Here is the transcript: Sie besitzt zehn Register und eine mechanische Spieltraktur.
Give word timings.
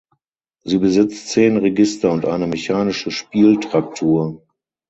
Sie 0.63 0.79
besitzt 0.79 1.27
zehn 1.27 1.57
Register 1.57 2.11
und 2.11 2.25
eine 2.25 2.47
mechanische 2.47 3.11
Spieltraktur. 3.11 4.43